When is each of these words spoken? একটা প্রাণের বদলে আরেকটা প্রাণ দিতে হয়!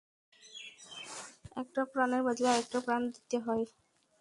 একটা 1.61 1.81
প্রাণের 1.91 2.21
বদলে 2.27 2.47
আরেকটা 2.51 2.79
প্রাণ 2.85 3.01
দিতে 3.15 3.37
হয়! 3.45 3.63